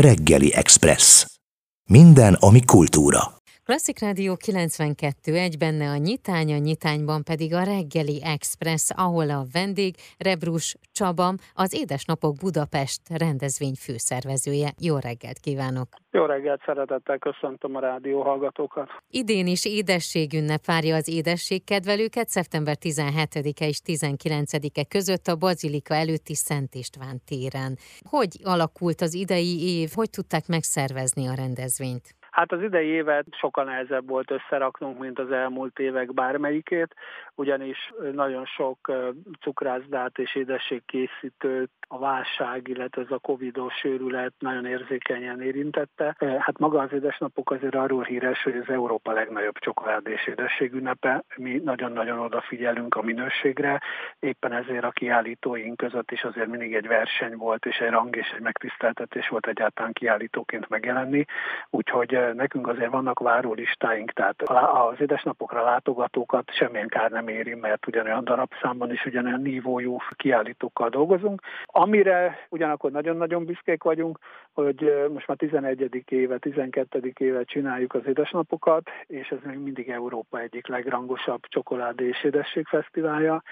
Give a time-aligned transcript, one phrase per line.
[0.00, 1.26] Reggeli Express.
[1.88, 3.39] Minden, ami kultúra.
[3.70, 9.44] Klasszik Rádió 92, egy benne a nyitány, a nyitányban pedig a reggeli express, ahol a
[9.52, 14.70] vendég Rebrus Csaba, az Édesnapok Budapest rendezvény főszervezője.
[14.80, 15.88] Jó reggelt kívánok!
[16.10, 18.88] Jó reggelt, szeretettel köszöntöm a rádió hallgatókat.
[19.10, 26.74] Idén is édességünnep várja az édességkedvelőket szeptember 17-e és 19-e között a Bazilika előtti Szent
[26.74, 27.76] István téren.
[28.08, 32.18] Hogy alakult az idei év, hogy tudták megszervezni a rendezvényt?
[32.40, 36.94] Hát az idei évet sokkal nehezebb volt összeraknunk, mint az elmúlt évek bármelyikét,
[37.34, 38.92] ugyanis nagyon sok
[39.40, 46.16] cukrászdát és édességkészítőt a válság, illetve ez a covidos sőrület nagyon érzékenyen érintette.
[46.18, 51.24] Hát maga az édesnapok azért arról híres, hogy az Európa legnagyobb csokolád és édességünnepe.
[51.36, 53.80] Mi nagyon-nagyon odafigyelünk a minőségre,
[54.18, 58.32] éppen ezért a kiállítóink között is azért mindig egy verseny volt, és egy rang és
[58.34, 61.24] egy megtiszteltetés volt egyáltalán kiállítóként megjelenni.
[61.70, 68.24] Úgyhogy nekünk azért vannak várólistáink, tehát az édesnapokra látogatókat semmilyen kár nem éri, mert ugyanolyan
[68.24, 71.40] darabszámban is ugyanolyan nívójú kiállítókkal dolgozunk.
[71.64, 74.18] Amire ugyanakkor nagyon-nagyon büszkék vagyunk,
[74.52, 76.02] hogy most már 11.
[76.08, 77.12] éve, 12.
[77.18, 83.42] éve csináljuk az édesnapokat, és ez még mindig Európa egyik legrangosabb csokoládé és édességfesztiválja.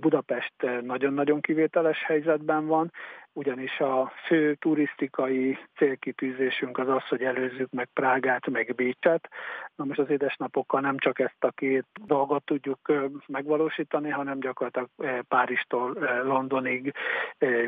[0.00, 2.92] Budapest nagyon-nagyon kivételes helyzetben van,
[3.40, 9.28] ugyanis a fő turisztikai célkitűzésünk az az, hogy előzzük meg Prágát, meg Bécset.
[9.76, 12.92] Na most az édesnapokkal nem csak ezt a két dolgot tudjuk
[13.26, 14.88] megvalósítani, hanem gyakorlatilag
[15.28, 16.94] Páristól Londonig,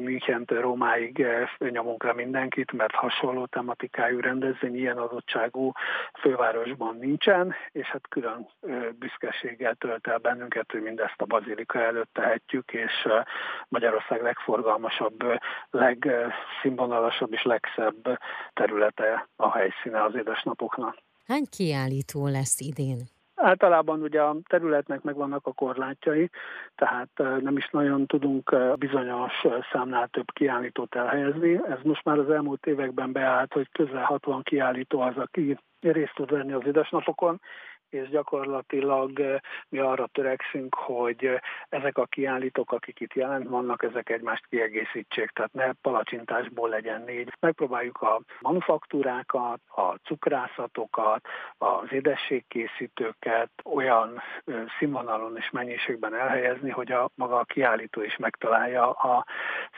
[0.01, 1.27] Münchentől Rómáig
[1.59, 5.73] nyomunk le mindenkit, mert hasonló tematikájú rendezvény ilyen adottságú
[6.21, 8.49] fővárosban nincsen, és hát külön
[8.99, 13.09] büszkeséggel tölt el bennünket, hogy mindezt a bazilika előtt tehetjük, és
[13.69, 18.19] Magyarország legforgalmasabb legszínvonalasabb és legszebb
[18.53, 20.97] területe a helyszíne az édesnapoknak.
[21.27, 22.99] Hány kiállító lesz idén?
[23.35, 26.31] Általában ugye a területnek megvannak a korlátjai,
[26.75, 29.33] tehát nem is nagyon tudunk bizonyos
[29.73, 31.61] számnál több kiállítót elhelyezni.
[31.69, 36.31] Ez most már az elmúlt években beállt, hogy közel 60 kiállító az, aki részt tud
[36.31, 37.41] venni az édesnapokon,
[37.93, 39.39] és gyakorlatilag eh,
[39.69, 41.39] mi arra törekszünk, hogy eh,
[41.69, 47.33] ezek a kiállítók, akik itt jelent vannak, ezek egymást kiegészítsék, tehát ne palacsintásból legyen négy.
[47.41, 51.21] Megpróbáljuk a manufaktúrákat, a cukrászatokat,
[51.59, 58.91] az édességkészítőket olyan eh, színvonalon és mennyiségben elhelyezni, hogy a maga a kiállító is megtalálja
[58.91, 59.27] a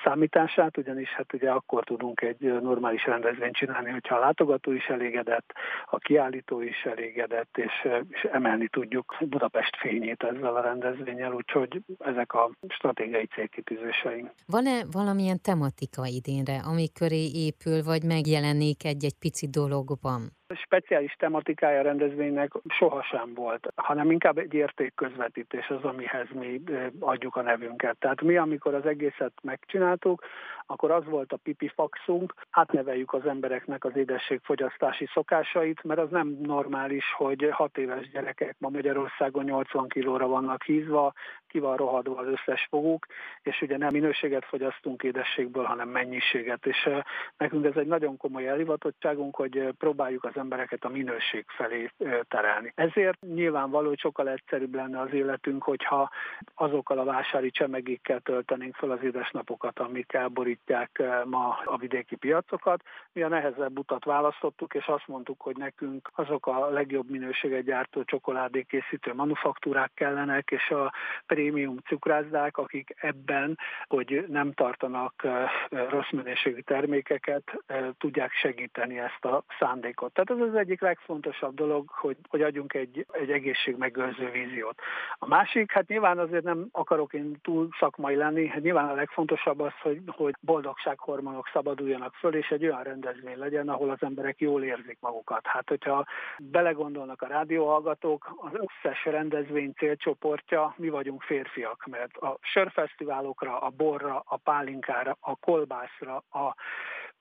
[0.05, 5.53] számítását, ugyanis hát ugye akkor tudunk egy normális rendezvényt csinálni, hogyha a látogató is elégedett,
[5.85, 12.33] a kiállító is elégedett, és és emelni tudjuk Budapest fényét ezzel a rendezvényel, úgyhogy ezek
[12.33, 14.31] a stratégiai célkitűzéseink.
[14.47, 20.21] Van-e valamilyen tematika idénre, ami köré épül, vagy megjelenik egy-egy pici dologban?
[20.55, 26.61] Speciális tematikája rendezvénynek sohasem volt, hanem inkább egy értékközvetítés az, amihez mi
[26.99, 27.97] adjuk a nevünket.
[27.99, 30.25] Tehát mi, amikor az egészet megcsináltuk,
[30.67, 37.05] akkor az volt a pipifaxunk, átneveljük az embereknek az édességfogyasztási szokásait, mert az nem normális,
[37.17, 41.13] hogy hat éves gyerekek ma Magyarországon 80 kilóra vannak hízva,
[41.49, 43.07] ki van rohadva az összes foguk,
[43.43, 46.89] és ugye nem minőséget fogyasztunk édességből, hanem mennyiséget, és
[47.37, 51.91] nekünk ez egy nagyon komoly elhivatottságunk, hogy próbáljuk az embereket a minőség felé
[52.29, 52.73] terelni.
[52.75, 56.11] Ezért nyilvánvaló, hogy sokkal egyszerűbb lenne az életünk, hogyha
[56.55, 62.83] azokkal a vásári csemegékkel töltenénk fel az édesnapokat, amik elborítják ma a vidéki piacokat.
[63.13, 68.05] Mi a nehezebb utat választottuk, és azt mondtuk, hogy nekünk azok a legjobb minőséget gyártó
[68.05, 70.93] csokoládék készítő manufaktúrák kellenek, és a
[71.27, 75.27] prémium cukrászdák, akik ebben, hogy nem tartanak
[75.69, 77.65] rossz minőségű termékeket,
[77.99, 80.19] tudják segíteni ezt a szándékot.
[80.25, 84.81] Tehát ez az egyik legfontosabb dolog, hogy, hogy adjunk egy, egy egészségmegőrző víziót.
[85.19, 89.61] A másik, hát nyilván azért nem akarok én túl szakmai lenni, hát nyilván a legfontosabb
[89.61, 94.63] az, hogy, hogy boldogsághormonok szabaduljanak föl, és egy olyan rendezvény legyen, ahol az emberek jól
[94.63, 95.47] érzik magukat.
[95.47, 96.07] Hát, hogyha
[96.39, 104.23] belegondolnak a rádióhallgatók, az összes rendezvény célcsoportja, mi vagyunk férfiak, mert a sörfesztiválokra, a borra,
[104.27, 106.55] a pálinkára, a kolbászra, a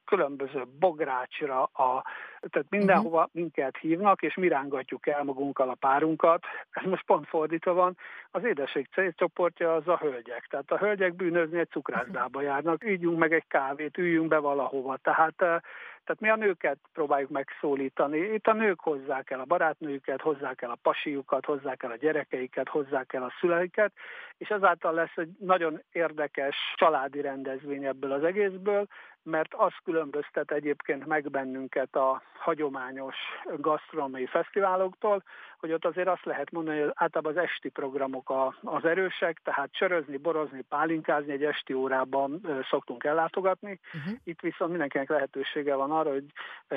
[0.05, 2.03] különböző bográcsra, a,
[2.39, 3.33] tehát mindenhova uh-huh.
[3.33, 6.43] minket hívnak, és mi rángatjuk el magunkkal a párunkat.
[6.71, 7.97] Ez most pont fordítva van.
[8.31, 10.47] Az édesség célcsoportja az a hölgyek.
[10.49, 14.97] Tehát a hölgyek bűnözni egy cukrászdába járnak, ügyünk meg egy kávét, üljünk be valahova.
[14.97, 15.63] Tehát
[16.03, 18.17] tehát mi a nőket próbáljuk megszólítani.
[18.17, 22.69] Itt a nők hozzák el a barátnőjüket, hozzák el a pasiukat, hozzák el a gyerekeiket,
[22.69, 23.91] hozzák el a szüleiket,
[24.37, 28.87] és ezáltal lesz egy nagyon érdekes családi rendezvény ebből az egészből,
[29.23, 33.15] mert az különböztet egyébként meg bennünket a hagyományos
[33.57, 35.23] gasztronómiai fesztiváloktól,
[35.63, 39.71] hogy ott azért azt lehet mondani, hogy általában az esti programok a, az erősek, tehát
[39.71, 43.79] csörözni, borozni, pálinkázni egy esti órában szoktunk ellátogatni.
[43.93, 44.13] Uh-huh.
[44.23, 46.25] Itt viszont mindenkinek lehetősége van arra, hogy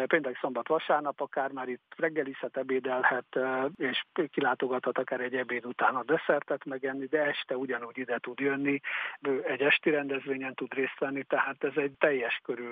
[0.06, 3.38] péntek, szombat, vasárnap akár már itt reggelizhet, ebédelhet,
[3.77, 8.81] és kilátogathat akár egy ebéd után a desszertet megenni, de este ugyanúgy ide tud jönni,
[9.43, 12.71] egy esti rendezvényen tud részt venni, tehát ez egy teljes körű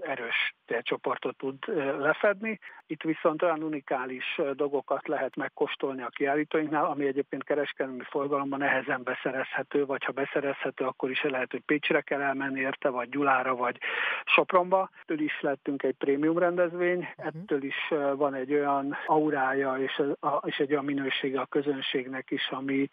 [0.00, 1.58] erős csoportot tud
[1.98, 2.58] lefedni.
[2.86, 9.86] Itt viszont olyan unikális dolgokat lehet megkóstolni a kiállítóinknál, ami egyébként kereskedelmi forgalomban nehezen beszerezhető,
[9.86, 13.78] vagy ha beszerezhető, akkor is lehet, hogy Pécsre kell elmenni érte, vagy Gyulára, vagy
[14.24, 14.90] Sopronba.
[15.00, 17.26] Ettől is lettünk egy prémium rendezvény, uh-huh.
[17.26, 17.76] ettől is
[18.16, 20.02] van egy olyan aurája és,
[20.40, 22.88] és egy olyan minősége a közönségnek is, ami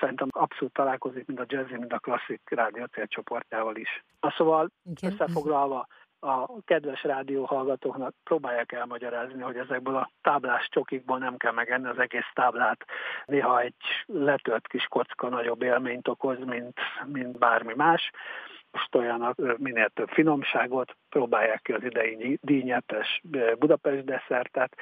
[0.00, 4.04] szerintem abszolút találkozik, mind a jazzy, mind a klasszik rádió csoportjával is.
[4.36, 5.12] Szóval Igen.
[5.12, 5.86] összefoglalva,
[6.24, 12.30] a kedves rádióhallgatóknak próbálják elmagyarázni, hogy ezekből a táblás csokikból nem kell megenni az egész
[12.34, 12.84] táblát.
[13.26, 13.74] Néha egy
[14.06, 18.10] letört kis kocka nagyobb élményt okoz, mint, mint bármi más
[18.74, 23.20] kóstoljanak minél több finomságot, próbálják ki az idei díjnyetes
[23.58, 24.76] Budapest desszertet,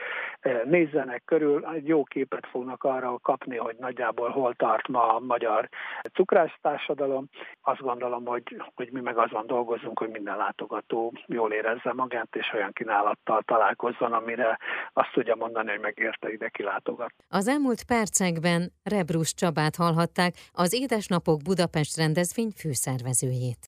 [0.64, 5.68] nézzenek körül, egy jó képet fognak arra kapni, hogy nagyjából hol tart ma a magyar
[6.12, 7.28] cukrász társadalom.
[7.60, 12.50] Azt gondolom, hogy, hogy mi meg azon dolgozunk, hogy minden látogató jól érezze magát, és
[12.54, 14.58] olyan kínálattal találkozzon, amire
[14.92, 17.12] azt tudja mondani, hogy megérte ide kilátogat.
[17.28, 23.58] Az elmúlt percekben Rebrus Csabát hallhatták, az Édesnapok Budapest rendezvény főszervezőjét.